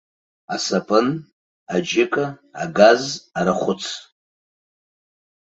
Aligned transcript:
Асапын, 0.53 1.07
аџьыка, 1.73 2.25
агаз, 2.63 3.03
арахәыц. 3.37 3.83